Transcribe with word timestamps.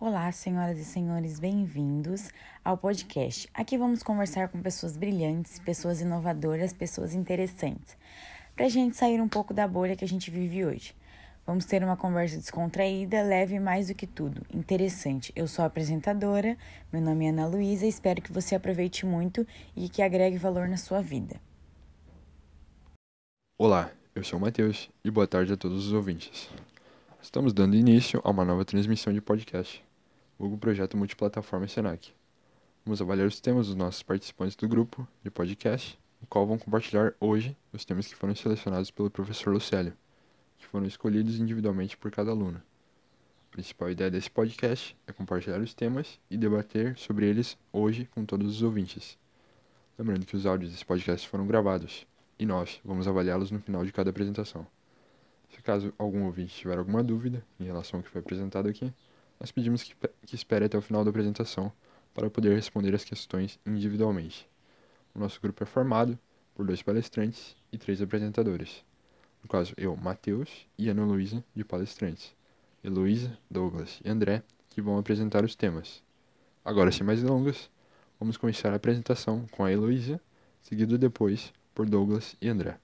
Olá, 0.00 0.32
senhoras 0.32 0.78
e 0.78 0.84
senhores, 0.86 1.38
bem-vindos 1.38 2.30
ao 2.64 2.78
podcast. 2.78 3.46
Aqui 3.52 3.76
vamos 3.76 4.02
conversar 4.02 4.48
com 4.48 4.62
pessoas 4.62 4.96
brilhantes, 4.96 5.58
pessoas 5.58 6.00
inovadoras, 6.00 6.72
pessoas 6.72 7.12
interessantes, 7.12 7.98
para 8.56 8.64
a 8.64 8.68
gente 8.70 8.96
sair 8.96 9.20
um 9.20 9.28
pouco 9.28 9.52
da 9.52 9.68
bolha 9.68 9.94
que 9.94 10.02
a 10.02 10.08
gente 10.08 10.30
vive 10.30 10.64
hoje. 10.64 10.96
Vamos 11.46 11.66
ter 11.66 11.84
uma 11.84 11.98
conversa 11.98 12.38
descontraída, 12.38 13.20
leve 13.20 13.60
mais 13.60 13.88
do 13.88 13.94
que 13.94 14.06
tudo, 14.06 14.40
interessante. 14.54 15.34
Eu 15.36 15.46
sou 15.46 15.64
a 15.64 15.66
apresentadora, 15.66 16.56
meu 16.90 17.02
nome 17.02 17.26
é 17.26 17.28
Ana 17.28 17.46
Luísa, 17.46 17.84
espero 17.84 18.22
que 18.22 18.32
você 18.32 18.54
aproveite 18.54 19.04
muito 19.04 19.46
e 19.76 19.86
que 19.90 20.00
agregue 20.00 20.38
valor 20.38 20.66
na 20.66 20.78
sua 20.78 21.02
vida. 21.02 21.38
Olá, 23.58 23.90
eu 24.14 24.24
sou 24.24 24.38
o 24.38 24.40
Matheus 24.42 24.88
e 25.04 25.10
boa 25.10 25.26
tarde 25.26 25.52
a 25.52 25.58
todos 25.58 25.88
os 25.88 25.92
ouvintes. 25.92 26.48
Estamos 27.20 27.52
dando 27.52 27.76
início 27.76 28.18
a 28.24 28.30
uma 28.30 28.46
nova 28.46 28.64
transmissão 28.64 29.12
de 29.12 29.20
podcast, 29.20 29.84
o 30.48 30.56
projeto 30.56 30.96
multiplataforma 30.96 31.68
Senac. 31.68 32.14
Vamos 32.82 33.02
avaliar 33.02 33.26
os 33.26 33.38
temas 33.40 33.66
dos 33.66 33.76
nossos 33.76 34.02
participantes 34.02 34.56
do 34.56 34.66
grupo 34.66 35.06
de 35.22 35.30
podcast, 35.30 35.98
o 36.22 36.26
qual 36.26 36.46
vão 36.46 36.58
compartilhar 36.58 37.12
hoje 37.20 37.54
os 37.74 37.84
temas 37.84 38.06
que 38.06 38.14
foram 38.14 38.34
selecionados 38.34 38.90
pelo 38.90 39.10
professor 39.10 39.52
Lucélio, 39.52 39.92
que 40.56 40.66
foram 40.66 40.86
escolhidos 40.86 41.38
individualmente 41.38 41.94
por 41.94 42.10
cada 42.10 42.30
aluno. 42.30 42.56
A 42.56 43.52
principal 43.52 43.90
ideia 43.90 44.10
desse 44.10 44.30
podcast 44.30 44.96
é 45.06 45.12
compartilhar 45.12 45.60
os 45.60 45.74
temas 45.74 46.18
e 46.30 46.38
debater 46.38 46.96
sobre 46.96 47.26
eles 47.26 47.58
hoje 47.70 48.08
com 48.14 48.24
todos 48.24 48.56
os 48.56 48.62
ouvintes. 48.62 49.18
Lembrando 49.98 50.24
que 50.24 50.36
os 50.36 50.46
áudios 50.46 50.72
desse 50.72 50.86
podcast 50.86 51.28
foram 51.28 51.46
gravados 51.46 52.06
e 52.38 52.46
nós 52.46 52.80
vamos 52.82 53.06
avaliá-los 53.06 53.50
no 53.50 53.60
final 53.60 53.84
de 53.84 53.92
cada 53.92 54.08
apresentação. 54.08 54.66
Se 55.50 55.60
caso 55.60 55.92
algum 55.98 56.24
ouvinte 56.24 56.54
tiver 56.54 56.78
alguma 56.78 57.02
dúvida 57.02 57.44
em 57.58 57.64
relação 57.64 58.00
ao 58.00 58.04
que 58.04 58.08
foi 58.08 58.22
apresentado 58.22 58.68
aqui, 58.68 58.90
nós 59.40 59.50
pedimos 59.50 59.82
que, 59.82 59.94
que 60.26 60.34
espere 60.34 60.66
até 60.66 60.76
o 60.76 60.82
final 60.82 61.02
da 61.02 61.10
apresentação 61.10 61.72
para 62.14 62.28
poder 62.28 62.54
responder 62.54 62.94
as 62.94 63.04
questões 63.04 63.58
individualmente. 63.66 64.46
O 65.14 65.18
nosso 65.18 65.40
grupo 65.40 65.62
é 65.62 65.66
formado 65.66 66.18
por 66.54 66.66
dois 66.66 66.82
palestrantes 66.82 67.56
e 67.72 67.78
três 67.78 68.02
apresentadores. 68.02 68.84
No 69.42 69.48
caso, 69.48 69.72
eu, 69.78 69.96
Matheus 69.96 70.66
e 70.76 70.90
Ana 70.90 71.04
Luísa, 71.04 71.42
de 71.56 71.64
palestrantes. 71.64 72.34
Heloísa, 72.84 73.36
Douglas 73.50 74.00
e 74.04 74.10
André, 74.10 74.42
que 74.68 74.82
vão 74.82 74.98
apresentar 74.98 75.44
os 75.44 75.54
temas. 75.54 76.02
Agora, 76.64 76.92
sem 76.92 77.06
mais 77.06 77.22
delongas, 77.22 77.70
vamos 78.18 78.36
começar 78.36 78.72
a 78.72 78.76
apresentação 78.76 79.46
com 79.50 79.64
a 79.64 79.72
Heloísa, 79.72 80.20
seguido 80.62 80.98
depois 80.98 81.52
por 81.74 81.88
Douglas 81.88 82.36
e 82.40 82.48
André. 82.48 82.78